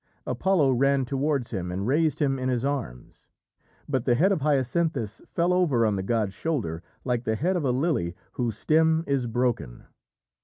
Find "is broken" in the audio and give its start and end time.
9.05-9.85